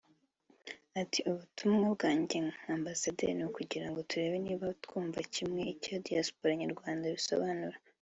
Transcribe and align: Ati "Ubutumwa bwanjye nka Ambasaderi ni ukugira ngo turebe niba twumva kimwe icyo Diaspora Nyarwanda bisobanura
Ati 1.01 1.19
"Ubutumwa 1.29 1.85
bwanjye 1.95 2.37
nka 2.47 2.69
Ambasaderi 2.77 3.33
ni 3.35 3.43
ukugira 3.49 3.87
ngo 3.89 3.99
turebe 4.09 4.37
niba 4.45 4.65
twumva 4.83 5.19
kimwe 5.33 5.61
icyo 5.73 5.93
Diaspora 6.05 6.53
Nyarwanda 6.61 7.15
bisobanura 7.17 7.77